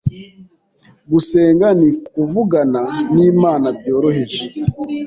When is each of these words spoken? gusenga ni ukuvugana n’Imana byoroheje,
gusenga 1.11 1.67
ni 1.79 1.87
ukuvugana 1.99 2.81
n’Imana 3.15 3.67
byoroheje, 3.77 4.43